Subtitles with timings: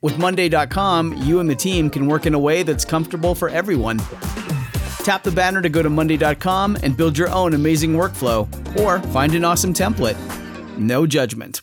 [0.00, 3.98] with Monday.com, you and the team can work in a way that's comfortable for everyone.
[5.04, 8.46] Tap the banner to go to Monday.com and build your own amazing workflow
[8.80, 10.16] or find an awesome template.
[10.78, 11.62] No judgment.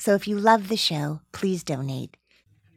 [0.00, 2.16] So if you love the show, please donate.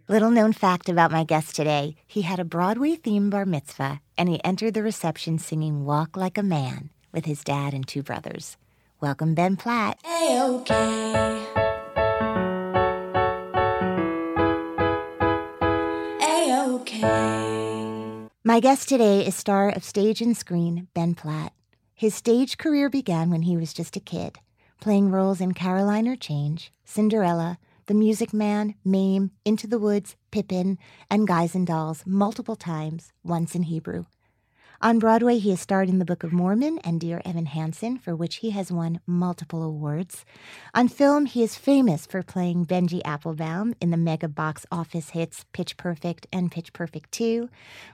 [0.10, 4.28] Little known fact about my guest today he had a Broadway themed bar mitzvah, and
[4.28, 8.58] he entered the reception singing Walk Like a Man with his dad and two brothers.
[9.00, 10.00] Welcome, Ben Platt.
[10.06, 11.46] A-okay.
[16.22, 18.28] A-okay.
[18.44, 21.54] My guest today is star of stage and screen, Ben Platt.
[21.96, 24.40] His stage career began when he was just a kid,
[24.84, 30.78] playing roles in Caroline or Change, Cinderella, The Music Man, Mame, Into the Woods, Pippin,
[31.10, 34.04] and Guys and Dolls multiple times, once in Hebrew.
[34.82, 38.14] On Broadway, he has starred in The Book of Mormon and Dear Evan Hansen, for
[38.14, 40.26] which he has won multiple awards.
[40.74, 45.46] On film, he is famous for playing Benji Applebaum in the mega box office hits
[45.54, 47.48] Pitch Perfect and Pitch Perfect 2,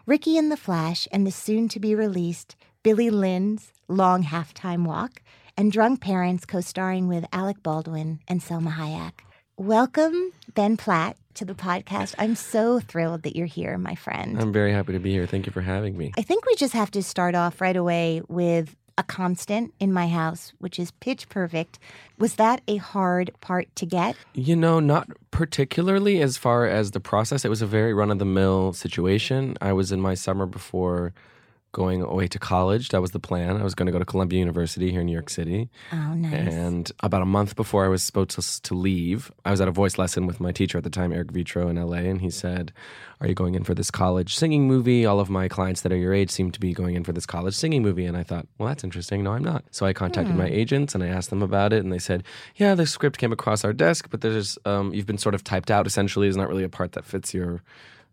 [0.08, 5.22] Ricki in the Flash, and the soon to be released Billy Lynn's Long Halftime Walk,
[5.60, 9.12] and Drunk Parents co starring with Alec Baldwin and Salma Hayek.
[9.58, 12.16] Welcome, Ben Platt, to the podcast.
[12.18, 14.42] I'm so thrilled that you're here, my friend.
[14.42, 15.28] I'm very happy to be here.
[15.28, 16.14] Thank you for having me.
[16.18, 20.08] I think we just have to start off right away with a constant in my
[20.08, 21.78] house, which is pitch perfect.
[22.20, 24.16] Was that a hard part to get?
[24.34, 27.44] You know, not particularly as far as the process.
[27.44, 29.58] It was a very run of the mill situation.
[29.60, 31.14] I was in my summer before
[31.72, 32.90] going away to college.
[32.90, 33.58] That was the plan.
[33.58, 35.70] I was going to go to Columbia University here in New York City.
[35.94, 36.34] Oh, nice.
[36.52, 39.72] And about a month before I was supposed to, to leave, I was at a
[39.72, 42.74] voice lesson with my teacher at the time, Eric Vetro in LA, and he said,
[43.22, 45.06] Are you going in for this college singing movie?
[45.06, 47.28] All of my clients that are your age seem to be going in for this
[47.28, 48.06] college singing movie.
[48.06, 49.24] And I thought, Well, that's interesting.
[49.24, 49.64] No, I'm not.
[49.70, 50.40] So I contacted Hmm.
[50.42, 52.24] my agents and I asked them about it, and they said,
[52.56, 55.70] Yeah, the script came across our desk, but there's um, you've been sort of typed
[55.70, 56.28] out essentially.
[56.28, 57.62] It's not really a part that fits your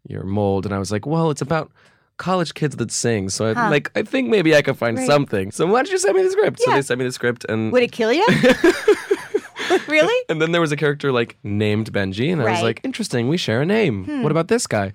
[0.06, 0.66] your mold.
[0.66, 1.72] And I was like, Well, it's about
[2.18, 3.28] college kids that sing.
[3.28, 3.70] So I Huh.
[3.70, 5.06] like I think maybe I could find Right.
[5.06, 5.50] something.
[5.52, 6.60] So why don't you send me the script?
[6.60, 6.76] So Yeah.
[6.76, 8.26] they sent me the script and Would it kill you?
[9.88, 10.24] really?
[10.28, 12.64] and then there was a character like named Benji, and I was Hmm.
[12.64, 14.22] like, interesting, we share a name.
[14.22, 14.92] What about this guy?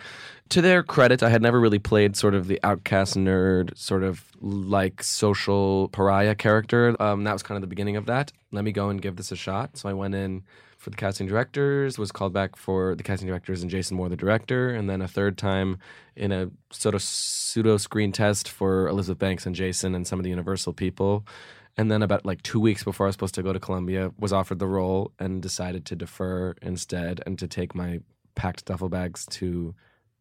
[0.49, 4.25] To their credit, I had never really played sort of the outcast nerd, sort of
[4.41, 6.95] like social pariah character.
[7.01, 8.31] Um, that was kind of the beginning of that.
[8.51, 9.77] Let me go and give this a shot.
[9.77, 10.43] So I went in
[10.81, 14.17] for the casting directors, was called back for the casting directors and Jason Moore, the
[14.17, 15.77] director, and then a third time
[16.15, 20.23] in a sort of pseudo screen test for Elizabeth Banks and Jason and some of
[20.23, 21.23] the Universal people.
[21.77, 24.33] And then about like two weeks before I was supposed to go to Columbia, was
[24.33, 27.99] offered the role and decided to defer instead and to take my
[28.33, 29.75] packed duffel bags to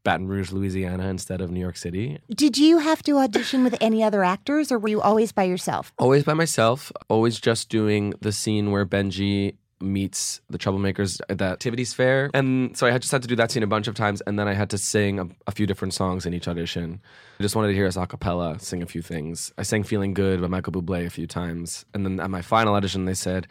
[0.04, 2.18] Baton Rouge, Louisiana instead of New York City.
[2.34, 5.92] Did you have to audition with any other actors or were you always by yourself?
[5.98, 11.44] Always by myself, always just doing the scene where Benji meets the troublemakers at the
[11.44, 12.30] activities fair.
[12.34, 14.38] And so I had just had to do that scene a bunch of times and
[14.38, 17.00] then I had to sing a, a few different songs in each audition.
[17.38, 19.52] I just wanted to hear us a cappella sing a few things.
[19.56, 21.84] I sang Feeling Good by Michael Bublé a few times.
[21.94, 23.46] And then at my final audition they said,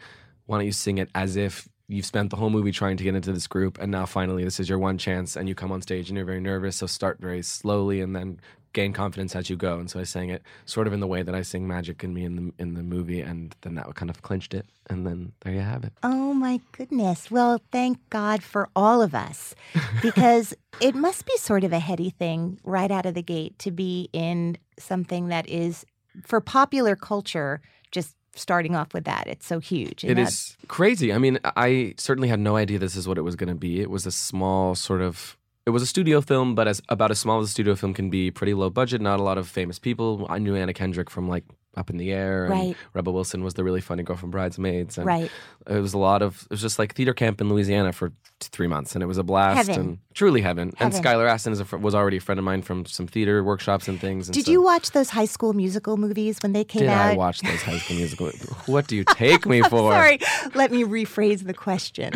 [0.46, 3.14] "Why don't you sing it as if you've spent the whole movie trying to get
[3.14, 5.82] into this group and now finally this is your one chance and you come on
[5.82, 8.38] stage and you're very nervous so start very slowly and then
[8.72, 9.78] gain confidence as you go.
[9.78, 12.14] And so I sang it sort of in the way that I sing Magic in
[12.14, 14.66] Me in the in the movie, and then that kind of clinched it.
[14.88, 15.92] And then there you have it.
[16.02, 17.30] Oh my goodness.
[17.30, 19.54] Well, thank God for all of us
[20.02, 23.70] because it must be sort of a heady thing right out of the gate to
[23.70, 25.84] be in something that is
[26.24, 27.60] for popular culture
[27.90, 29.26] just starting off with that.
[29.26, 30.04] It's so huge.
[30.04, 31.12] It that- is crazy.
[31.12, 33.80] I mean, I certainly had no idea this is what it was going to be.
[33.80, 35.36] It was a small sort of.
[35.66, 38.08] It was a studio film, but as about as small as a studio film can
[38.10, 39.00] be, pretty low budget.
[39.00, 40.26] Not a lot of famous people.
[40.30, 41.44] I knew Anna Kendrick from like
[41.76, 42.76] Up in the Air, and Right.
[42.94, 45.30] Rebel Wilson was the really funny girl from Bridesmaids, and Right.
[45.68, 46.42] it was a lot of.
[46.44, 48.14] It was just like theater camp in Louisiana for t-
[48.50, 49.80] three months, and it was a blast Heaven.
[49.86, 50.72] and truly heaven.
[50.80, 54.00] And Skylar Astin fr- was already a friend of mine from some theater workshops and
[54.00, 54.26] things.
[54.26, 57.12] And Did so- you watch those high school musical movies when they came Did out?
[57.12, 58.30] I watched those High School Musical?
[58.66, 59.92] what do you take me for?
[59.92, 60.18] Sorry,
[60.56, 62.14] let me rephrase the question.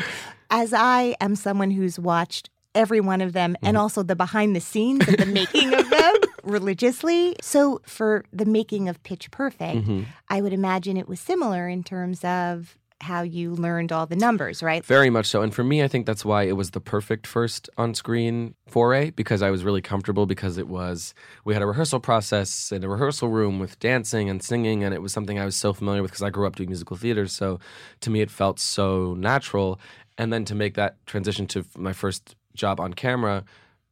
[0.50, 3.66] As I am someone who's watched every one of them Mm-hmm.
[3.66, 7.36] and also the behind the scenes of the making of them religiously.
[7.40, 10.02] So for the making of Pitch Perfect, Mm-hmm.
[10.28, 14.62] I would imagine it was similar in terms of how you learned all the numbers,
[14.62, 14.82] right?
[14.84, 15.42] Very much so.
[15.42, 19.10] And for me, I think that's why it was the perfect first on screen foray
[19.10, 21.12] because I was really comfortable because it was,
[21.44, 25.02] we had a rehearsal process in a rehearsal room with dancing and singing, and it
[25.02, 27.26] was something I was so familiar with because I grew up doing musical theater.
[27.26, 27.58] So
[28.00, 29.78] to me, it felt so natural.
[30.16, 33.44] And then to make that transition to my first job on camera,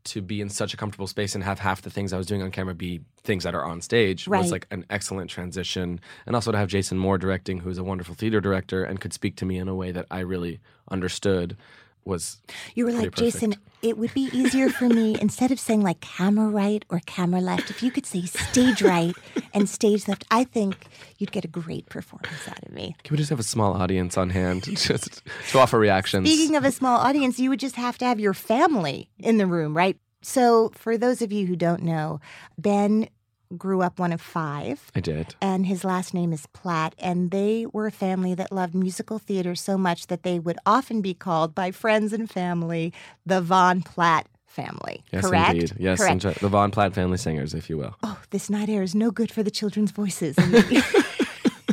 [0.04, 2.42] to be in such a comfortable space and have half the things I was doing
[2.42, 4.38] on camera be things that are on stage Right.
[4.40, 6.00] was like an excellent transition.
[6.26, 9.36] And also to have Jason Moore directing, who's a wonderful theater director and could speak
[9.36, 10.58] to me in a way that I really
[10.90, 11.56] understood
[12.04, 12.40] was
[12.74, 16.48] You were like, Jason, it would be easier for me instead of saying like camera
[16.48, 19.14] right or camera left, if you could say stage right
[19.52, 20.86] and stage left, I think
[21.18, 22.96] you'd get a great performance out of me.
[23.04, 26.28] Can we just have a small audience on hand just to offer reactions?
[26.28, 29.46] Speaking of a small audience, you would just have to have your family in the
[29.46, 29.96] room, right?
[30.24, 32.20] So, for those of you who don't know,
[32.56, 33.08] Ben
[33.56, 34.90] grew up one of five.
[34.94, 35.34] I did.
[35.40, 36.94] And his last name is Platt.
[36.98, 41.00] And they were a family that loved musical theater so much that they would often
[41.00, 42.92] be called by friends and family
[43.26, 45.02] the Von Platt family.
[45.12, 45.54] Yes, Correct?
[45.54, 45.72] indeed.
[45.78, 46.40] Yes, Correct.
[46.40, 47.96] the Von Platt family singers, if you will.
[48.02, 50.36] Oh, this night air is no good for the children's voices.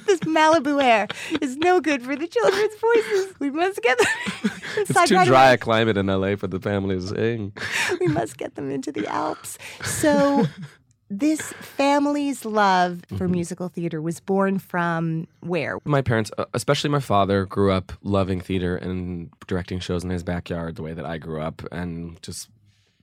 [0.10, 1.08] This Malibu air
[1.40, 3.34] is no good for the children's voices.
[3.40, 4.52] We must get them.
[4.78, 7.08] It's too dry a climate in LA for the family to eh?
[7.08, 7.54] sing.
[8.00, 9.58] we must get them into the Alps.
[9.84, 10.46] So,
[11.10, 13.32] this family's love for Mm-hmm.
[13.32, 15.80] musical theater was born from where?
[15.86, 20.24] My parents, uh, especially my father, grew up loving theater and directing shows in his
[20.24, 22.50] backyard the way that I grew up, and just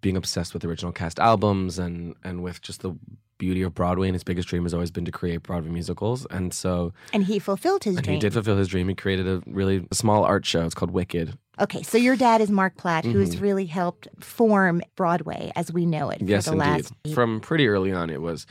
[0.00, 2.94] being obsessed with original cast albums and and with just the
[3.38, 4.08] beauty of Broadway.
[4.08, 7.38] And his biggest dream has always been to create Broadway musicals, and so And he
[7.38, 8.14] fulfilled his dream.
[8.14, 8.88] he did fulfill his dream.
[8.88, 10.64] He created a really small art show.
[10.64, 11.36] It's called Wicked.
[11.60, 13.12] Okay, so your dad is Marc Platt, Mm-hmm.
[13.12, 16.86] who's really helped form Broadway as we know it Yes, for the indeed.
[17.04, 17.14] last.
[17.14, 18.46] From pretty early on, it was.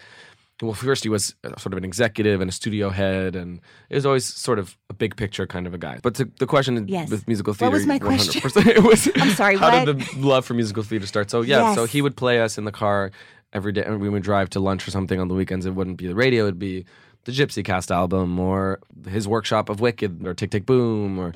[0.61, 3.59] Well, first he was uh, sort of an executive and a studio head, and
[3.89, 5.99] it was always sort of a big picture kind of a guy.
[6.01, 7.09] But to, the question Yes.
[7.11, 8.41] with musical theater, what was my question?
[8.41, 9.09] 100%, it was.
[9.17, 9.85] I'm sorry, How what?
[9.85, 11.29] did the love for musical theater start?
[11.29, 13.11] So yeah, so he would play us in the car
[13.51, 15.65] every day, and we would drive to lunch or something on the weekends.
[15.65, 16.85] It wouldn't be the radio; it'd be
[17.25, 18.79] the Gypsy Cast album or
[19.09, 21.33] his workshop of Wicked or Tick Tick Boom, or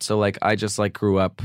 [0.00, 0.18] so.
[0.18, 1.42] Like I just like grew up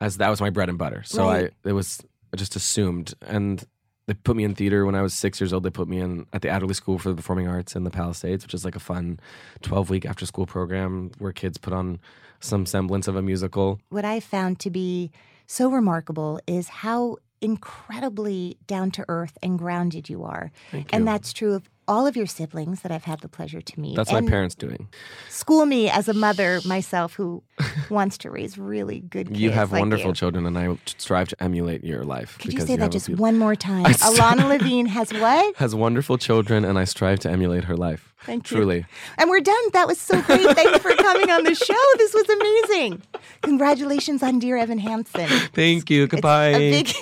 [0.00, 1.02] as that was my bread and butter.
[1.04, 1.52] So Right.
[1.64, 2.02] I it was
[2.32, 3.64] I just assumed and.
[4.08, 5.64] They put me in theater when I was six years old.
[5.64, 8.44] They put me in at the Adderley School for the Performing Arts in the Palisades,
[8.44, 9.18] which is like a fun
[9.62, 11.98] 12 week after school program where kids put on
[12.38, 13.80] some semblance of a musical.
[13.88, 15.10] What I found to be
[15.48, 20.52] so remarkable is how incredibly down to earth and grounded you are.
[20.90, 23.96] And that's true of all of your siblings that I've had the pleasure to meet.
[23.96, 24.88] That's my parents doing.
[25.28, 27.42] School me as a mother myself who
[27.90, 29.40] wants to raise really good kids.
[29.40, 30.14] You have like wonderful you.
[30.14, 32.38] children, and I strive to emulate your life.
[32.38, 33.84] Could you say that just one more time?
[33.84, 35.56] Ilana Levine has what?
[35.66, 38.12] Has wonderful children, and I strive to emulate her life.
[38.24, 38.56] Thank you.
[38.56, 38.86] Truly.
[39.18, 39.54] And we're done.
[39.72, 40.40] That was so great.
[40.56, 41.74] Thank you for coming on the show.
[41.98, 43.02] This was amazing.
[43.42, 45.28] Congratulations on Dear Evan Hansen.
[45.52, 46.06] Thank you.
[46.08, 46.52] Goodbye.
[46.52, 46.92] Big.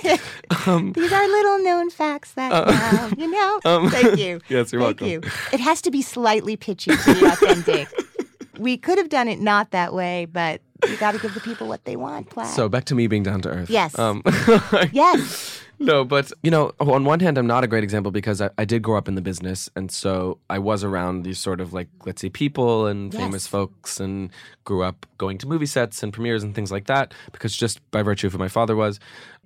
[0.67, 3.59] Um, These are little known facts that now, you know.
[3.65, 4.39] um, Thank you.
[4.49, 5.29] yes, you're Thank welcome.
[5.29, 5.31] you.
[5.53, 7.87] It has to be slightly pitchy to be authentic.
[8.59, 11.67] we could have done it not that way, but you got to give the people
[11.67, 12.47] what they want, Platt.
[12.47, 13.69] So back to me being down to earth.
[13.69, 13.97] Yes.
[13.97, 14.21] Um,
[14.91, 15.61] yes.
[15.79, 18.65] no, but you know, on one hand, I'm not a great example because I, I
[18.65, 21.87] did grow up in the business, and so I was around these sort of like
[22.05, 23.21] let's say people and Yes.
[23.23, 24.29] famous folks, and
[24.63, 28.01] grew up going to movie sets and premieres and things like that because just by
[28.03, 28.99] virtue of who my father was.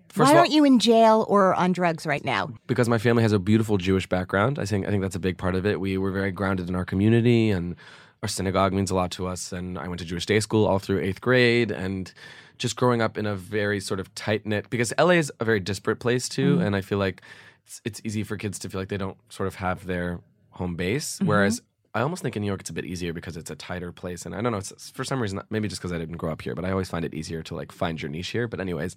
[0.10, 2.52] First Why all, aren't you in jail or on drugs right now?
[2.68, 4.58] because my family has a beautiful Jewish background.
[4.60, 5.80] I think I think that's a big part of it.
[5.80, 7.76] We were very grounded in our community, and
[8.24, 9.52] our synagogue means a lot to us.
[9.52, 12.12] And I went to Jewish day school all through eighth grade, and
[12.58, 14.70] just growing up in a very sort of tight knit.
[14.70, 17.22] Because LA is a very disparate place too, and I feel like
[17.66, 20.20] it's, it's easy for kids to feel like they don't sort of have their
[20.52, 21.16] home base.
[21.18, 21.28] Mm-hmm.
[21.28, 21.62] Whereas
[22.00, 24.26] I almost think in New York it's a bit easier because it's a tighter place.
[24.26, 26.42] And I don't know, it's, for some reason, maybe just because I didn't grow up
[26.42, 28.48] here, but I always find it easier to like find your niche here.
[28.48, 28.96] But anyways,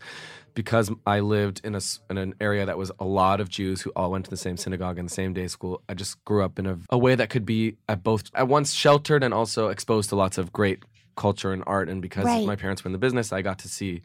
[0.54, 3.90] because I lived in a in an area that was a lot of Jews who
[3.96, 6.58] all went to the same synagogue and the same day school, I just grew up
[6.60, 10.08] in a, a way that could be at both at once sheltered and also exposed
[10.10, 10.84] to lots of great
[11.16, 11.88] culture and art.
[11.88, 12.46] And because Right.
[12.46, 14.02] my parents were in the business, I got to see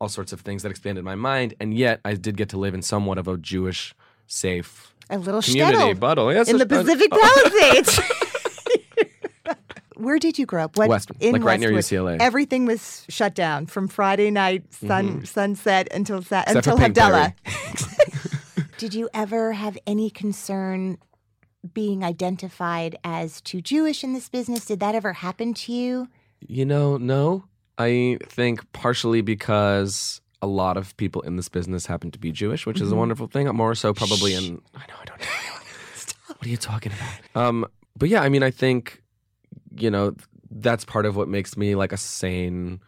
[0.00, 1.54] all sorts of things that expanded my mind.
[1.58, 3.94] And yet, I did get to live in somewhat of a Jewish,
[4.26, 5.76] safe A little community.
[5.78, 7.50] shtetl Buttle, oh, yes, in the Pacific oh.
[7.50, 8.00] Palisades.
[9.96, 10.76] Where did you grow up?
[10.76, 12.18] What West- in like right near UCLA.
[12.20, 16.56] Everything was shut down from Friday night sun sunset until sa- Mm-hmm.
[16.58, 18.76] Except for until Pink Havdalah.
[18.78, 20.98] did you ever have any concern
[21.72, 24.66] being identified as too Jewish in this business?
[24.66, 26.08] Did that ever happen to you?
[26.40, 27.44] You know, no.
[27.78, 32.66] I think partially because a lot of people in this business happen to be Jewish,
[32.66, 33.48] which is a wonderful thing.
[33.48, 34.60] More so, probably in.
[34.74, 35.26] I know, I don't know.
[36.28, 37.42] What are you talking about?
[37.46, 39.02] Um, but yeah, I mean, I think,
[39.80, 40.14] you know,
[40.50, 42.80] that's part of what makes me like a sane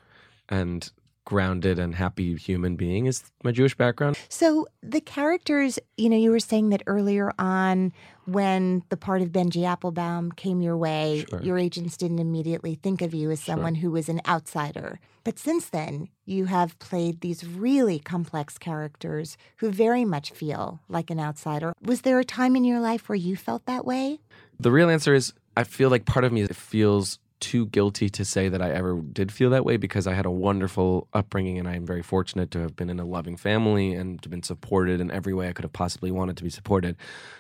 [0.49, 0.91] and
[1.25, 4.19] grounded and happy human being is my Jewish background.
[4.31, 7.93] So the characters, you know, you were saying that earlier on
[8.25, 11.43] when the part of Benji Applebaum came your way, Sure.
[11.43, 15.01] your agents didn't immediately think of you as someone who was an outsider.
[15.23, 21.11] But since then, you have played these really complex characters who very much feel like
[21.11, 21.75] an outsider.
[21.83, 24.21] Was there a time in your life where you felt that way?
[24.59, 28.49] The real answer is I feel like part of me feels too guilty to say
[28.49, 31.75] that I ever did feel that way because I had a wonderful upbringing and I
[31.75, 35.11] am very fortunate to have been in a loving family and to been supported in
[35.11, 36.97] every way I could have possibly wanted to be supported.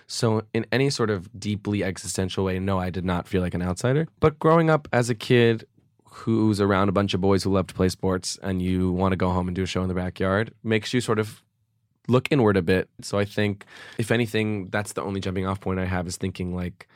[0.08, 3.62] So in any sort of deeply existential way, no, I did not feel like an
[3.62, 4.08] outsider.
[4.18, 5.64] But growing up as a kid
[6.04, 9.16] who's around a bunch of boys who love to play sports and you want to
[9.16, 11.40] go home and do a show in the backyard makes you sort of
[12.08, 12.88] look inward a bit.
[13.00, 13.64] So I think,
[13.96, 16.88] if anything, that's the only jumping off point I have is thinking like,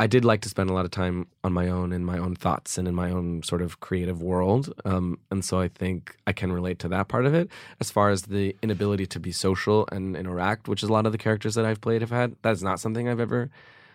[0.00, 2.34] I did like to spend a lot of time on my own in my own
[2.34, 4.72] thoughts and in my own sort of creative world.
[4.86, 7.50] Um, and so I think I can relate to that part of it.
[7.80, 11.12] As far as the inability to be social and interact, which is a lot of
[11.12, 13.50] the characters that I've played have had, that's not something I've ever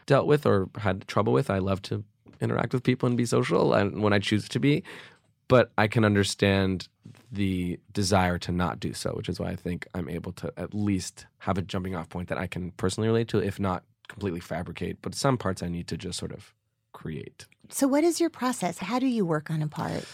[0.06, 1.50] dealt with or had trouble with.
[1.50, 2.04] I love to
[2.40, 4.84] interact with people and be social and when I choose to be.
[5.48, 6.88] But I can understand
[7.32, 10.76] the desire to not do so, which is why I think I'm able to at
[10.76, 14.40] least have a jumping off point that I can personally relate to, if not completely
[14.40, 15.02] fabricate.
[15.02, 16.54] But some parts I need to just sort of
[16.94, 17.46] create.
[17.70, 18.78] So, what is your process?
[18.78, 20.06] How do you work on a part?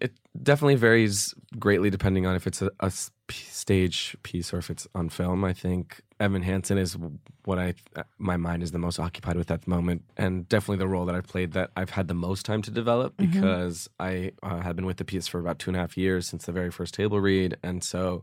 [0.00, 2.92] It definitely varies greatly depending on if it's a
[3.30, 5.44] stage piece or if it's on film.
[5.44, 6.96] I think Evan Hansen is
[7.44, 7.74] what I
[8.18, 11.16] my mind is the most occupied with at the moment, and definitely the role that
[11.16, 14.86] I've played that I've had the most time to develop because I uh, had been
[14.86, 17.20] with the piece for about two and a half years since the very first table
[17.20, 18.22] read, and so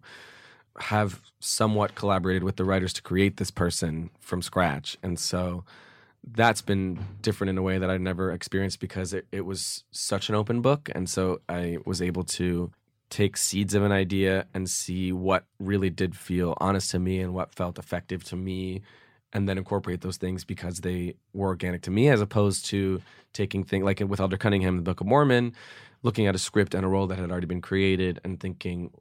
[0.79, 5.63] have somewhat collaborated with the writers to create this person from scratch, and so
[6.33, 10.29] that's been different in a way that I never experienced because it, it was such
[10.29, 10.89] an open book.
[10.93, 12.71] And so I was able to
[13.09, 17.33] take seeds of an idea and see what really did feel honest to me and
[17.33, 18.81] what felt effective to me
[19.31, 23.01] and then incorporate those things because they were organic to me as opposed to
[23.33, 25.53] taking things like with Elder Cunningham, the Book of Mormon,
[26.03, 28.91] looking at a script and a role that had already been created and thinking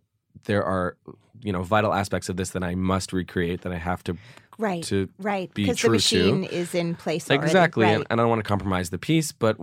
[0.44, 0.96] there are
[1.42, 4.16] you know vital aspects of this that I must recreate that I have to
[4.56, 4.84] Right.
[4.84, 5.50] to right.
[5.52, 5.92] Because the true to.
[5.94, 7.44] machine is in place already.
[7.46, 7.84] Exactly.
[7.86, 7.94] Right.
[7.96, 9.56] And, and I don't want to compromise the piece, but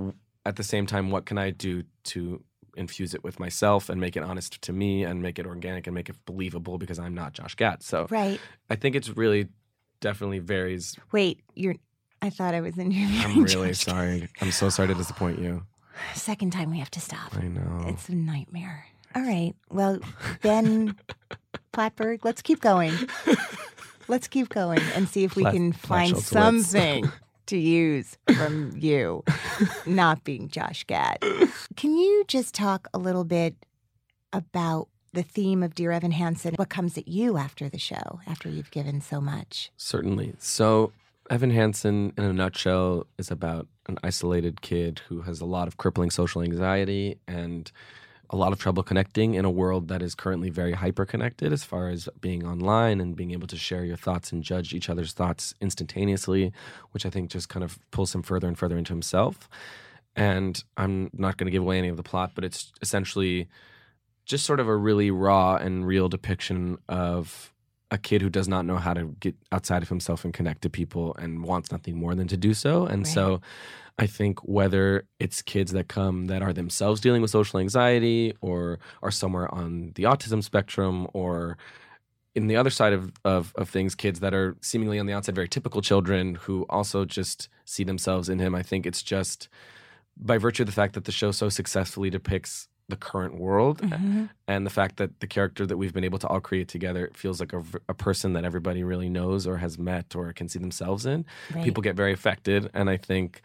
[0.45, 2.43] at the same time, what can I do to
[2.75, 5.93] infuse it with myself and make it honest to me and make it organic and
[5.93, 7.83] make it believable because I'm not Josh Gad.
[7.83, 8.39] So right.
[8.69, 9.47] I think it's really
[10.01, 10.97] definitely varies.
[11.11, 11.75] Wait, you're.
[12.21, 13.23] I thought I was in interviewing.
[13.37, 13.79] I'm really Josh.
[13.85, 14.27] sorry.
[14.41, 15.63] I'm so sorry to disappoint you.
[16.15, 17.35] Second time we have to stop.
[17.37, 17.85] I know.
[17.87, 18.85] It's a nightmare.
[19.15, 19.53] All right.
[19.69, 19.99] Well,
[20.41, 20.95] Ben
[21.73, 22.93] Platberg, let's keep going.
[24.07, 27.09] Let's keep going and see if we can find something
[27.45, 29.23] to use from you,
[29.85, 31.17] not being Josh Gad.
[31.75, 33.55] Can you just talk a little bit
[34.33, 36.55] about the theme of Dear Evan Hansen?
[36.55, 39.71] What comes at you after the show, after you've given so much?
[39.77, 40.35] Certainly.
[40.39, 40.91] So,
[41.29, 45.77] Evan Hansen, in a nutshell, is about an isolated kid who has a lot of
[45.77, 47.71] crippling social anxiety and
[48.31, 51.65] a lot of trouble connecting in a world that is currently very hyper connected as
[51.65, 55.11] far as being online and being able to share your thoughts and judge each other's
[55.11, 56.53] thoughts instantaneously,
[56.91, 59.49] which I think just kind of pulls him further and further into himself.
[60.15, 63.49] And I'm not going to give away any of the plot, but it's essentially
[64.25, 67.53] just sort of a really raw and real depiction of
[67.91, 70.69] a kid who does not know how to get outside of himself and connect to
[70.69, 72.85] people and wants nothing more than to do so.
[72.85, 73.41] And so
[73.99, 78.79] I think whether it's kids that come that are themselves dealing with social anxiety or
[79.03, 81.57] are somewhere on the autism spectrum or
[82.33, 85.35] in the other side of, of of things, kids that are seemingly on the outside
[85.35, 88.55] very typical children who also just see themselves in him.
[88.55, 89.49] I think it's just
[90.17, 94.25] by virtue of the fact that the show so successfully depicts the current world Mm-hmm.
[94.47, 97.39] and the fact that the character that we've been able to all create together feels
[97.39, 101.05] like a, a person that everybody really knows or has met or can see themselves
[101.05, 101.63] in Right.
[101.63, 103.41] people get very affected and i think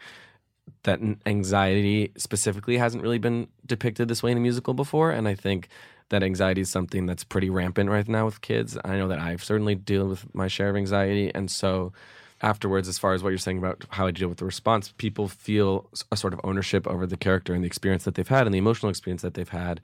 [0.83, 5.35] that anxiety specifically hasn't really been depicted this way in a musical before and i
[5.35, 5.67] think
[6.09, 8.77] that anxiety is something that's pretty rampant right now with kids.
[8.85, 11.93] I know that i've certainly dealt with my share of anxiety and so
[12.41, 15.27] afterwards as far as what you're saying about how i deal with the response people
[15.27, 18.53] feel a sort of ownership over the character and the experience that they've had and
[18.53, 19.81] the emotional experience that they've had.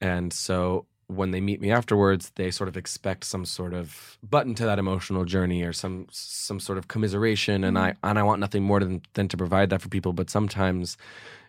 [0.00, 4.54] And so when they meet me afterwards, they sort of expect some sort of button
[4.54, 7.64] to that emotional journey or some some sort of commiseration.
[7.64, 8.06] And I mm-hmm.
[8.06, 10.12] and I want nothing more than than to provide that for people.
[10.12, 10.96] But sometimes,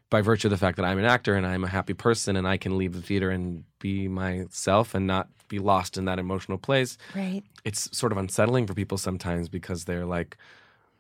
[0.10, 2.48] by virtue of the fact that I'm an actor and I'm a happy person and
[2.48, 6.58] I can leave the theater and be myself and not be lost in that emotional
[6.58, 7.44] place, Right.
[7.66, 10.38] it's sort of unsettling for people sometimes because they're like,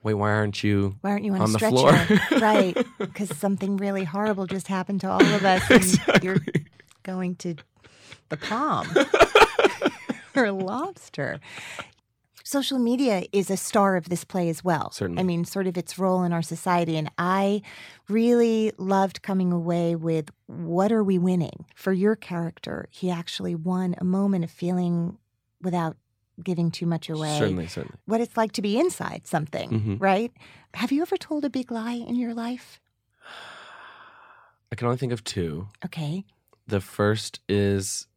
[0.04, 1.94] "Wait, why aren't you?" Why aren't you on, On a the floor.
[2.40, 2.78] right.
[3.00, 5.98] Because something really horrible just happened to all of us.
[6.10, 6.42] And you're
[7.04, 7.56] going to
[8.32, 8.88] the palm
[10.36, 11.40] or lobster.
[12.44, 14.92] Social media is a star of this play as well.
[14.92, 15.22] Certainly.
[15.22, 16.98] I mean, sort of its role in our society.
[16.98, 17.62] And I
[18.10, 21.66] really loved coming away with what are we winning?
[21.76, 25.18] For your character, he actually won a moment of feeling
[25.62, 25.96] without
[26.44, 27.98] giving too much away Certainly, certainly.
[28.06, 30.02] what it's like to be inside something, Mhm.
[30.02, 30.34] right?
[30.74, 32.80] Have you ever told a big lie in your life?
[34.72, 35.68] I can only think of two.
[35.86, 36.26] Okay.
[36.68, 38.08] The first is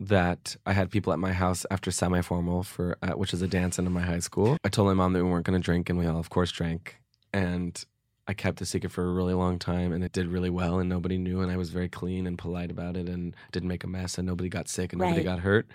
[0.00, 3.78] that I had people at my house after semi-formal for uh, which is a dance
[3.78, 4.56] in my high school.
[4.64, 6.52] I told my mom that we weren't going to drink, and we all, of course,
[6.52, 6.98] drank.
[7.32, 7.84] And
[8.26, 10.88] I kept the secret for a really long time, and it did really well, and
[10.88, 11.40] nobody knew.
[11.40, 14.26] And I was very clean and polite about it, and didn't make a mess, and
[14.26, 15.66] nobody got sick, and nobody got hurt.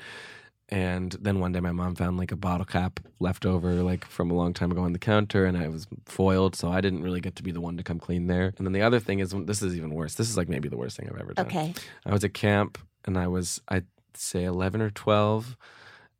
[0.69, 4.31] And then one day, my mom found like a bottle cap left over, like from
[4.31, 7.19] a long time ago on the counter, and I was foiled, so I didn't really
[7.19, 8.53] get to be the one to come clean there.
[8.57, 10.15] And then the other thing is, this is even worse.
[10.15, 11.47] This is like maybe the worst thing I've ever done.
[11.47, 11.73] Okay.
[12.05, 13.85] I was at camp and I was, I'd
[14.21, 15.57] say 11 or 12.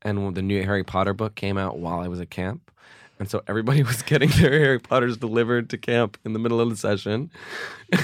[0.02, 2.72] And the new Harry Potter book came out while I was at camp.
[3.20, 6.70] And so everybody was getting their Harry Potters delivered to camp in the middle of
[6.70, 7.32] the session.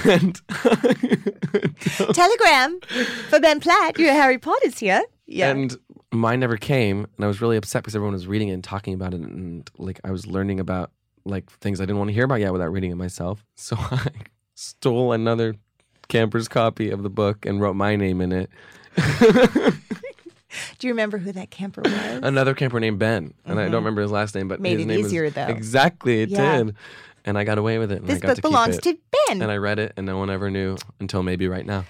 [0.06, 0.40] And
[2.14, 2.80] Telegram
[3.30, 3.98] for Ben Platt.
[3.98, 5.02] Your Harry Potter's here.
[5.26, 5.50] Yeah.
[5.50, 5.76] And
[6.12, 8.94] mine never came, and I was really upset because everyone was reading it and talking
[8.94, 10.92] about it, and like I was learning about
[11.26, 13.44] like things I didn't want to hear about yet without reading it myself.
[13.56, 14.10] So I
[14.54, 15.56] stole another
[16.08, 18.50] camper's copy of the book and wrote my name in it.
[20.80, 22.20] Do you remember who that camper was?
[22.24, 24.64] Another camper named Ben, and I don't remember his last name, but Mm-hmm.
[24.64, 25.48] Made his it name easier, was, though.
[25.48, 26.64] Exactly, it Yeah.
[26.64, 26.76] did,
[27.26, 28.02] and I got away with it.
[28.02, 28.84] And I this got book to keep belongs it.
[28.84, 28.98] to
[29.28, 29.42] Ben.
[29.44, 31.86] and I read it, and no one ever knew until maybe right now.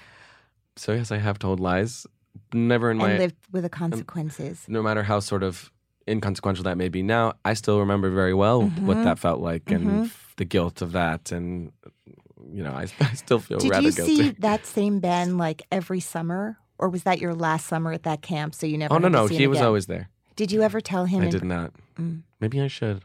[0.76, 2.06] So yes, I have told lies.
[2.54, 4.66] Never in my and lived with the consequences.
[4.68, 5.72] no matter how sort of
[6.08, 8.88] inconsequential that may be now, I still remember very well Mm-hmm.
[8.88, 11.32] what that felt like and f- the guilt of that.
[11.32, 11.72] And,
[12.52, 14.16] you know, I, I still feel Did rather you guilty.
[14.16, 16.58] see that same Ben like every summer?
[16.80, 18.56] Or was that your last summer at that camp?
[18.56, 18.94] So you never.
[18.94, 19.28] oh, no, no.
[19.28, 19.68] He was again?
[19.68, 20.10] always there.
[20.36, 21.22] Did you ever tell him?
[21.22, 21.74] I in- did not.
[22.00, 22.22] Mm.
[22.40, 23.02] Maybe I should.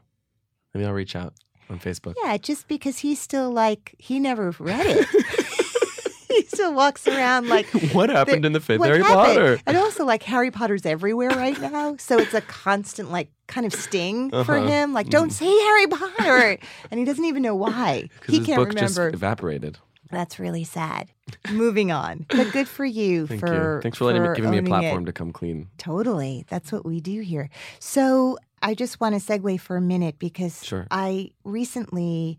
[0.73, 1.35] Maybe I'll reach out
[1.69, 2.15] on Facebook.
[2.25, 5.07] Yeah, just because he's still like he never read it.
[6.29, 9.15] he still walks around like What happened in the fifth Harry happened?
[9.37, 9.59] Potter?
[9.67, 13.73] And also like Harry Potter's everywhere right now, so it's a constant like kind of
[13.75, 14.67] sting for Uh-huh.
[14.67, 14.93] him.
[14.93, 16.59] Like, don't say Harry Potter,
[16.91, 18.09] and he doesn't even know why.
[18.29, 19.11] He his can't book remember.
[19.11, 19.79] just evaporated.
[20.15, 21.11] That's really sad.
[21.51, 23.81] Moving on, but good for you Thank for you.
[23.83, 25.07] Thanks for letting me, giving me a platform It.
[25.07, 25.69] to come clean.
[25.79, 26.45] Totally.
[26.49, 27.51] That's what we do here.
[27.79, 30.87] So I just want to segue for a minute because Sure.
[30.91, 32.39] I recently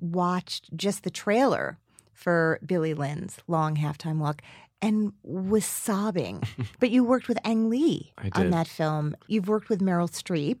[0.00, 1.78] watched just the trailer
[2.12, 4.42] for Billy Lynn's Long Halftime Walk
[4.82, 6.42] and was sobbing.
[6.80, 9.14] but you worked with Ang Lee on that film.
[9.26, 10.58] You've worked with Meryl Streep,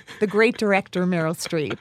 [0.20, 1.78] the great director Meryl Streep.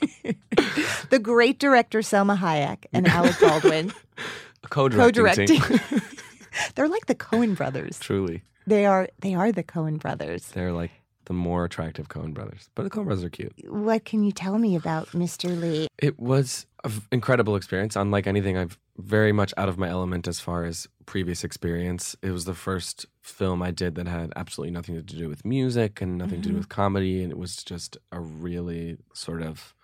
[1.10, 3.92] the great director Salma Hayek and Alec Baldwin
[4.70, 5.60] Co-directing.
[5.60, 6.00] co-directing.
[6.74, 7.98] They're like the Coen brothers.
[7.98, 8.42] Truly.
[8.66, 10.48] They are they are the Coen brothers.
[10.48, 10.90] They're like
[11.24, 12.68] the more attractive Coen brothers.
[12.74, 13.52] But the Coen brothers are cute.
[13.68, 15.58] What can you tell me about Mr.
[15.58, 15.88] Lee?
[15.98, 20.40] It was an incredible experience, unlike anything I've very much out of my element as
[20.40, 22.16] far as previous experience.
[22.22, 26.00] It was the first film I did that had absolutely nothing to do with music
[26.00, 26.58] and nothing to do mm-hmm.
[26.58, 29.74] with comedy, and it was just a really sort of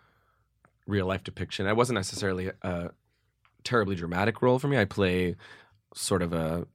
[0.87, 1.67] real life depiction.
[1.67, 2.91] It wasn't necessarily a
[3.65, 4.79] terribly dramatic role for me.
[4.79, 5.37] I play
[5.95, 6.67] sort of a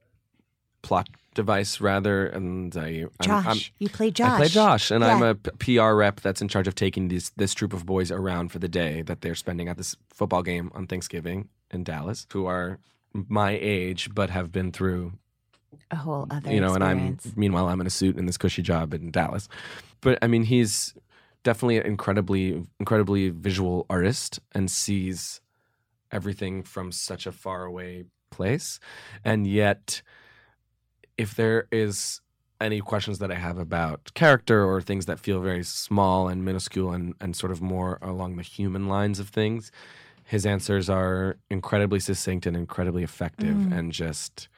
[0.82, 3.44] plot device rather, and I Josh.
[3.46, 4.32] I'm, I'm, you play Josh.
[4.32, 5.30] I play Josh, and I'm Yeah.
[5.30, 8.50] a p- PR rep that's in charge of taking this this troop of boys around
[8.50, 12.46] for the day that they're spending at this football game on Thanksgiving in Dallas, who
[12.46, 12.78] are
[13.12, 15.12] my age but have been through
[15.90, 18.62] a whole other you know, and I'm meanwhile I'm in a suit in this cushy
[18.62, 19.48] job in Dallas.
[20.00, 20.94] But I mean, he's
[21.42, 25.40] definitely an incredibly, incredibly visual artist and sees
[26.12, 28.80] everything from such a far away place.
[29.24, 30.02] And yet,
[31.16, 32.20] if there is
[32.60, 36.92] any questions that I have about character or things that feel very small and minuscule
[36.92, 39.72] and, and sort of more along the human lines of things,
[40.24, 43.76] his answers are incredibly succinct and incredibly effective Mm.
[43.76, 44.48] and just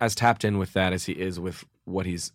[0.00, 2.32] as tapped in with that as he is with what he's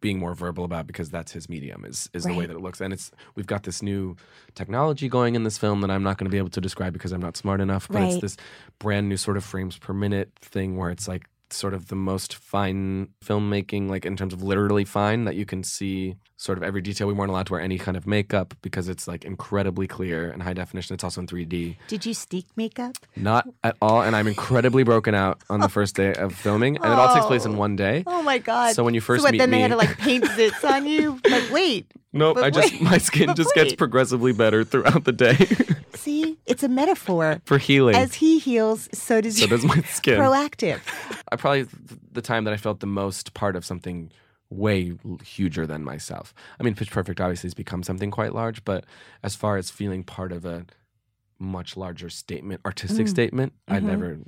[0.00, 2.80] being more verbal about because that's his medium is is the way that it looks
[2.80, 4.16] and it's we've got this new
[4.54, 7.12] technology going in this film that I'm not going to be able to describe because
[7.12, 8.12] I'm not smart enough but Right.
[8.12, 8.36] it's this
[8.78, 12.34] brand new sort of frames per minute thing where it's like sort of the most
[12.34, 16.80] fine filmmaking like in terms of literally fine that you can see sort of every
[16.80, 17.06] detail.
[17.06, 20.42] We weren't allowed to wear any kind of makeup because it's like incredibly clear and
[20.42, 20.94] high definition.
[20.94, 22.96] It's also in 3D Did you sneak makeup?
[23.16, 26.86] not at all and I'm incredibly broken out on the first day of filming and
[26.86, 27.58] it all takes place in oh.
[27.58, 28.04] one day.
[28.06, 28.74] Oh my god!
[28.74, 30.86] So when you first so what, meet then they had to like paint zits on
[30.86, 31.20] you.
[31.28, 35.36] Like, wait, Nope, I just wait, my skin just gets progressively better throughout the day.
[35.94, 37.40] See, it's a metaphor.
[37.44, 37.94] for healing.
[37.96, 40.18] As he heals, so does so does my skin.
[40.18, 40.80] proactive.
[41.32, 41.66] I probably
[42.12, 44.10] the time that I felt the most part of something
[44.50, 46.32] way huger than myself.
[46.58, 48.84] I mean, Pitch Perfect obviously has become something quite large, but
[49.22, 50.64] as far as feeling part of a
[51.38, 53.10] much larger statement, artistic Mm.
[53.10, 53.86] statement, I'd Mhm.
[53.86, 54.18] never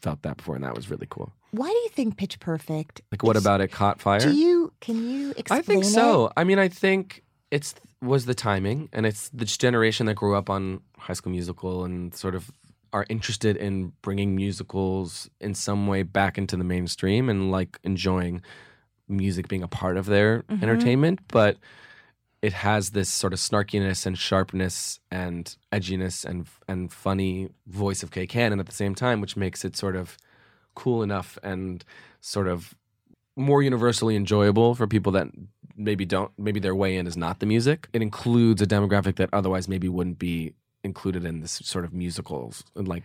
[0.00, 1.32] felt that before, and that was really cool.
[1.52, 3.00] Why do you think Pitch Perfect?
[3.10, 4.20] Like, what about it caught fire?
[4.20, 4.72] Do you?
[4.80, 5.58] Can you explain?
[5.58, 5.88] I think it?
[5.88, 6.30] so.
[6.36, 10.48] I mean, I think it's was the timing, and it's the generation that grew up
[10.48, 12.50] on High School Musical and sort of
[12.92, 18.42] are interested in bringing musicals in some way back into the mainstream and like enjoying
[19.08, 20.62] music being a part of their Mhm.
[20.62, 21.56] entertainment, but
[22.42, 28.10] it has this sort of snarkiness and sharpness and edginess and and funny voice of
[28.10, 30.16] Kay Cannon at the same time, which makes it sort of
[30.74, 31.84] cool enough and
[32.20, 32.74] sort of
[33.36, 35.28] more universally enjoyable for people that
[35.80, 37.88] maybe don't maybe their way in is not the music.
[37.92, 42.64] It includes a demographic that otherwise maybe wouldn't be included in this sort of musicals
[42.74, 43.02] and like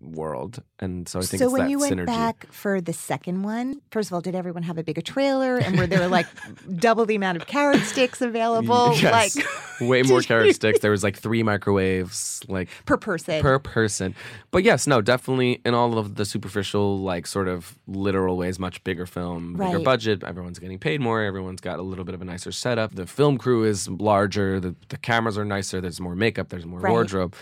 [0.00, 0.62] world.
[0.78, 2.06] And so I think so when you went synergy.
[2.06, 5.78] back for the second one, first of all, did everyone have a bigger trailer, and
[5.78, 6.26] were there like
[6.76, 9.36] double the amount of carrot sticks available, mm, Yes.
[9.36, 9.46] like
[9.88, 10.80] way more carrot sticks.
[10.80, 13.40] There was like three microwaves, like per person?
[13.42, 14.14] per person.
[14.50, 18.82] But yes, no, definitely in all of the superficial, like sort of literal ways, much
[18.84, 19.84] bigger film, bigger Right.
[19.84, 20.24] budget.
[20.24, 21.22] Everyone's getting paid more.
[21.22, 22.94] Everyone's got a little bit of a nicer setup.
[22.94, 24.60] The film crew is larger.
[24.60, 25.80] The, the cameras are nicer.
[25.80, 26.48] There's more makeup.
[26.48, 26.90] There's more Right.
[26.90, 27.34] wardrobe.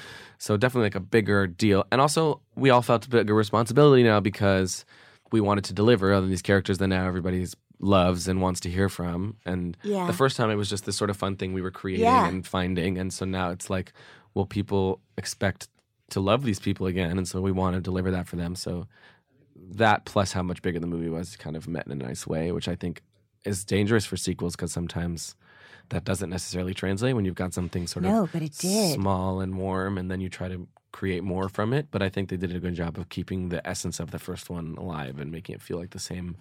[0.44, 1.86] So definitely like a bigger deal.
[1.90, 4.84] And also, we all felt a bigger responsibility now because
[5.32, 7.46] we wanted to deliver on these characters that now everybody
[7.80, 9.38] loves and wants to hear from.
[9.46, 10.06] And Yeah.
[10.06, 12.28] the first time it was just this sort of fun thing we were creating Yeah.
[12.28, 12.98] and finding.
[12.98, 13.94] And so now it's like,
[14.34, 15.68] well, people expect
[16.10, 17.16] to love these people again.
[17.16, 18.54] And so we want to deliver that for them.
[18.54, 18.86] So
[19.56, 22.52] that plus how much bigger the movie was kind of met in a nice way,
[22.52, 23.00] which I think
[23.46, 25.36] is dangerous for sequels because sometimes
[25.90, 28.94] that doesn't necessarily translate when you've got something sort No, of but it did.
[28.94, 31.88] small and warm and then you try to create more from it.
[31.90, 34.48] But I think they did a good job of keeping the essence of the first
[34.50, 36.36] one alive and making it feel like the same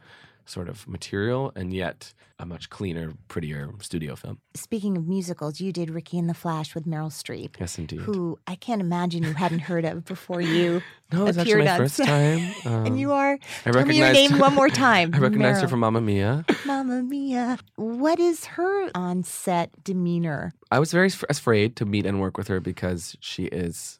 [0.45, 4.39] sort of material and yet a much cleaner, prettier studio film.
[4.55, 8.01] Speaking of musicals, you did Ricki and the Flash with Meryl Streep, Yes, indeed.
[8.01, 11.77] who I can't imagine you hadn't heard of before you no, actually appeared my on
[11.77, 12.53] first time.
[12.65, 13.37] Um, and you are.
[13.65, 15.11] I Tell me your name one more time.
[15.13, 16.43] I recognized her from Mamma Mia.
[16.65, 17.57] Mamma Mia.
[17.75, 20.53] What is her on set demeanor?
[20.71, 23.99] I was very f- afraid to meet and work with her because she is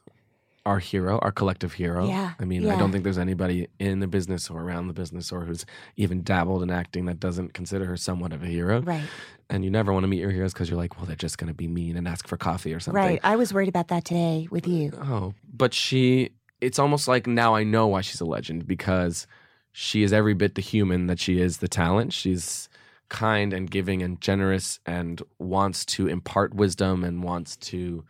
[0.65, 2.07] our hero, our collective hero.
[2.07, 5.31] Yeah, I mean, I don't think there's anybody in the business or around the business
[5.31, 5.65] or who's
[5.97, 8.81] even dabbled in acting that doesn't consider her somewhat of a hero.
[8.81, 9.03] Right.
[9.49, 11.49] And you never want to meet your heroes because you're like, well, they're just going
[11.49, 13.03] to be mean and ask for coffee or something.
[13.03, 13.19] Right.
[13.23, 14.91] I was worried about that today with you.
[15.01, 19.27] Oh, but she, it's almost like now I know why she's a legend because
[19.73, 22.13] she is every bit the human that she is the talent.
[22.13, 22.69] She's
[23.09, 28.05] kind and giving and generous and wants to impart wisdom and wants to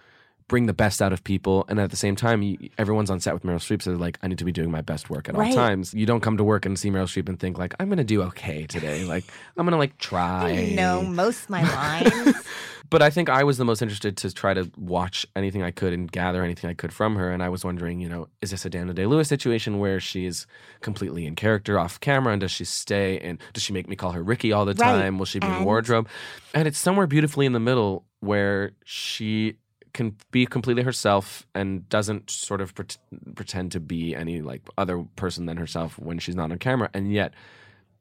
[0.47, 1.65] bring the best out of people.
[1.69, 4.17] And at the same time, you, everyone's on set with Meryl Streep, so they're like,
[4.21, 5.49] I need to be doing my best work at Right.
[5.49, 5.93] all times.
[5.93, 8.03] You don't come to work and see Meryl Streep and think like, I'm going to
[8.03, 9.05] do okay today.
[9.05, 9.23] Like,
[9.57, 10.49] I'm going to like try.
[10.51, 11.63] I know most my
[12.03, 12.35] lines.
[12.89, 15.93] But I think I was the most interested to try to watch anything I could
[15.93, 17.31] and gather anything I could from her.
[17.31, 20.45] And I was wondering, you know, is this a Daniel Day Lewis situation where she's
[20.81, 22.33] completely in character off camera?
[22.33, 25.01] And does she stay and does she make me call her Ricki all the Right.
[25.01, 25.17] time?
[25.17, 26.07] Will she be in And- wardrobe?
[26.53, 29.55] And it's somewhere beautifully in the middle where she
[29.93, 32.97] can be completely herself and doesn't sort of pret-
[33.35, 36.89] pretend to be any like other person than herself when she's not on camera.
[36.93, 37.33] And yet,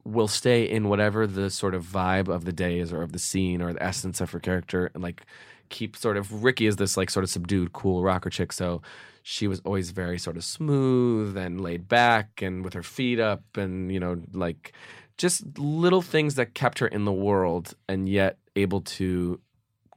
[0.05, 3.19] will stay in whatever the sort of vibe of the day is or of the
[3.19, 5.25] scene or the essence of her character and like
[5.69, 8.83] keep sort of Ricki is this like sort of subdued cool rocker chick so
[9.23, 13.43] she was always very sort of smooth and laid back and with her feet up
[13.57, 14.73] and you know like
[15.19, 19.39] just little things that kept her in the world and yet able to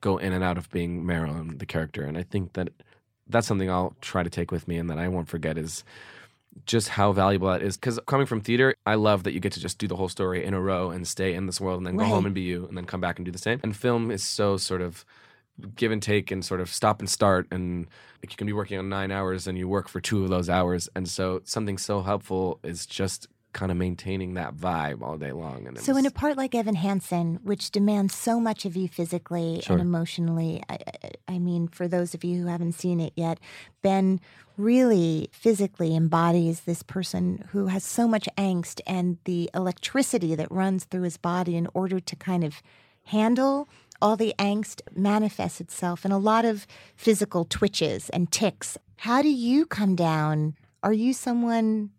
[0.06, 2.04] go in and out of being Marilyn, the character.
[2.04, 2.70] And I think that
[3.28, 5.84] that's something I'll try to take with me and that I won't forget is
[6.68, 7.76] just how valuable that is.
[7.76, 10.46] Because coming from theater, I love that you get to just do the whole story
[10.46, 12.68] in a row and stay in this world and then go home and be you
[12.68, 13.60] and then come back and do the same.
[13.64, 15.04] And film is so sort of
[15.76, 17.88] give and take and sort of stop and start and
[18.22, 20.50] like you can be working on nine hours and you work for two of those
[20.50, 25.32] hours and so something so helpful is just kind of maintaining that vibe all day
[25.32, 28.88] long and So, in a part like Evan Hansen, which demands so much of you
[28.90, 29.78] physically Sure.
[29.78, 33.40] and emotionally, I, I- I mean, for those of you who haven't seen it yet,
[33.82, 34.20] Ben
[34.58, 40.84] really physically embodies this person who has so much angst and the electricity that runs
[40.86, 42.62] through his body in order to kind of
[43.06, 43.68] handle
[44.02, 48.78] all the angst manifests itself in a lot of physical twitches and ticks.
[48.98, 50.56] How do you come down?
[50.84, 51.92] Are you someone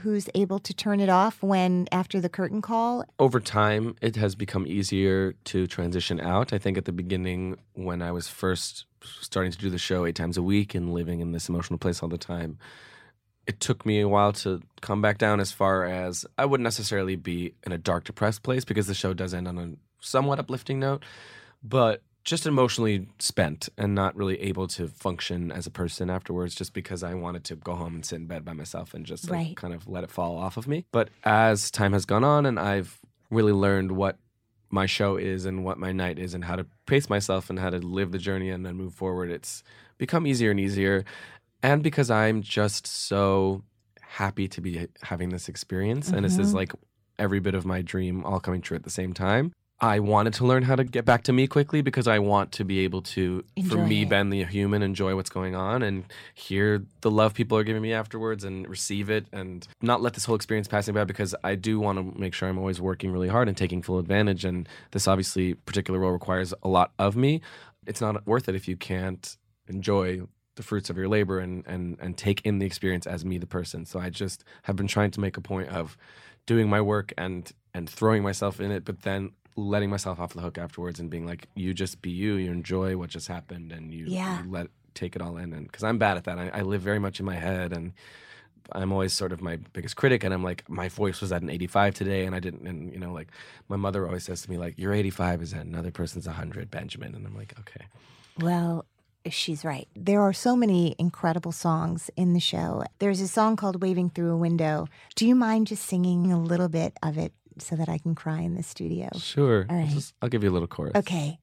[0.00, 3.04] who's able to turn it off when after the curtain call?
[3.18, 6.52] Over time it has become easier to transition out.
[6.52, 10.14] I think at the beginning when i was first starting to do the show eight
[10.14, 12.58] times a week and living in this emotional place all the time
[13.46, 17.16] it took me a while to come back down as far as i wouldn't necessarily
[17.16, 19.72] be in a dark depressed place because the show does end on a
[20.04, 21.02] somewhat uplifting note.
[21.62, 26.72] But just emotionally spent and not really able to function as a person afterwards just
[26.72, 29.38] because I wanted to go home and sit in bed by myself and just like
[29.38, 29.56] Right.
[29.56, 30.86] kind of let it fall off of me.
[30.90, 32.98] But as time has gone on and I've
[33.30, 34.16] really learned what
[34.70, 37.70] my show is and what my night is and how to pace myself and how
[37.70, 39.62] to live the journey and then move forward, it's
[39.98, 41.04] become easier and easier.
[41.62, 43.62] And because I'm just so
[44.00, 46.54] happy to be having this experience and this is Mhm.
[46.54, 46.72] like
[47.18, 49.52] every bit of my dream all coming true at the same time.
[49.80, 52.64] I wanted to learn how to get back to me quickly because I want to
[52.64, 54.08] be able to, for me, it.
[54.08, 57.92] Ben the human, enjoy what's going on and hear the love people are giving me
[57.92, 61.56] afterwards and receive it and not let this whole experience pass me by because I
[61.56, 64.44] do want to make sure I'm always working really hard and taking full advantage.
[64.44, 67.40] And this obviously particular role requires a lot of me.
[67.86, 70.22] It's not worth it if you can't enjoy
[70.56, 73.46] the fruits of your labor and and and take in the experience as me the
[73.46, 73.84] person.
[73.86, 75.96] So I just have been trying to make a point of
[76.46, 80.40] doing my work and and throwing myself in it, but then letting myself off the
[80.40, 83.92] hook afterwards and being like, you just be you, you enjoy what just happened, and
[83.92, 84.42] you, Yeah.
[84.42, 85.52] you let take it all in.
[85.52, 87.92] And because I'm bad at that, I, I live very much in my head, and
[88.72, 90.24] I'm always sort of my biggest critic.
[90.24, 92.66] And I'm like, my voice was at an 85 today, and I didn't.
[92.66, 93.28] And you know, like
[93.68, 97.14] my mother always says to me, like, your 85 is at another person's 100, Benjamin.
[97.14, 97.86] And I'm like, okay.
[98.40, 98.84] Well,
[99.30, 99.88] she's right.
[99.94, 102.84] There are so many incredible songs in the show.
[102.98, 104.86] There's a song called Waving Through a Window.
[105.14, 108.40] Do you mind just singing a little bit of it so that I can cry
[108.40, 109.08] in the studio?
[109.18, 109.66] Sure.
[109.68, 109.88] All right.
[109.88, 110.92] Just- I'll give you a little chorus.
[110.96, 111.38] Okay.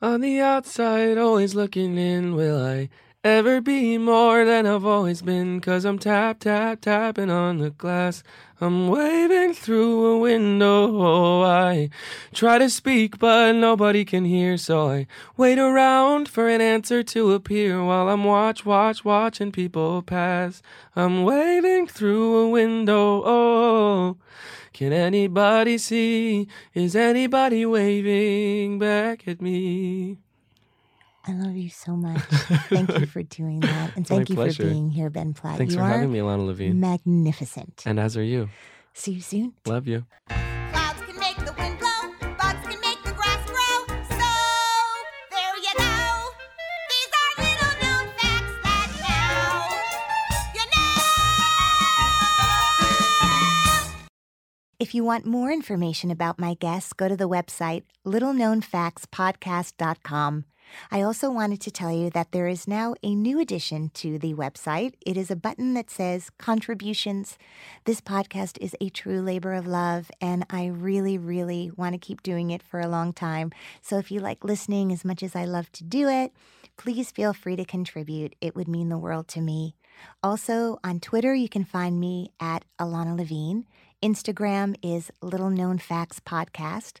[0.00, 2.88] On the outside, always looking in, will I
[3.24, 5.60] ever be more than I've always been?
[5.60, 8.22] Cause I'm tap, tap, tapping on the glass.
[8.60, 11.00] I'm waving through a window.
[11.00, 11.90] Oh, I
[12.32, 17.32] try to speak, but nobody can hear, so I wait around for an answer to
[17.32, 20.62] appear while I'm watch, watch, watching people pass.
[20.96, 23.22] I'm waving through a window.
[23.24, 24.16] Oh,
[24.72, 26.48] can anybody see?
[26.72, 30.18] Is anybody waving back at me?
[31.26, 32.22] I love you so much.
[32.68, 33.94] Thank you for doing that.
[33.96, 34.62] And thank you pleasure.
[34.62, 35.58] for being here, Ben Platt.
[35.58, 36.80] Thanks you for having me, Ilana Levine.
[36.80, 37.82] magnificent.
[37.84, 38.48] and as are you.
[38.94, 39.52] See you soon.
[39.66, 40.06] Love you.
[40.28, 43.86] Clouds can make the wind blow, bugs can make the grass grow.
[44.08, 44.24] So
[45.30, 46.30] there you go.
[46.88, 49.68] These are little known facts that now
[50.54, 50.64] you
[53.92, 53.98] know.
[54.80, 60.44] If you want more information about my guests, go to the website littleknownfactspodcast.com.
[60.90, 64.34] I also wanted to tell you that there is now a new addition to the
[64.34, 64.94] website.
[65.04, 67.38] It is a button that says contributions.
[67.84, 72.22] This podcast is a true labor of love, and I really, really want to keep
[72.22, 73.52] doing it for a long time.
[73.82, 76.32] So if you like listening as much as I love to do it,
[76.76, 78.34] please feel free to contribute.
[78.40, 79.74] It would mean the world to me.
[80.22, 83.66] Also, on Twitter, you can find me at Ilana Levine.
[84.02, 87.00] Instagram is Little Known Facts Podcast.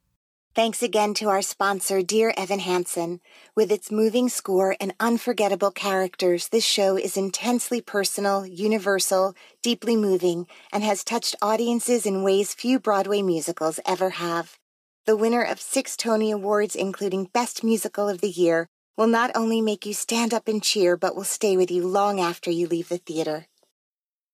[0.53, 3.21] Thanks again to our sponsor, Dear Evan Hansen.
[3.55, 9.33] With its moving score and unforgettable characters, this show is intensely personal, universal,
[9.63, 14.57] deeply moving, and has touched audiences in ways few Broadway musicals ever have.
[15.05, 19.61] the winner of six Tony Awards, including Best Musical of the Year, will not only
[19.61, 22.89] make you stand up and cheer, but will stay with you long after you leave
[22.89, 23.47] the theater.